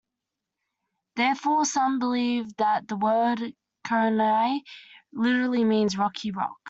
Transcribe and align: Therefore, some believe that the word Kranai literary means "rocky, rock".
Therefore, 1.15 1.63
some 1.63 1.99
believe 1.99 2.55
that 2.55 2.87
the 2.87 2.95
word 2.95 3.53
Kranai 3.85 4.61
literary 5.13 5.63
means 5.63 5.95
"rocky, 5.95 6.31
rock". 6.31 6.57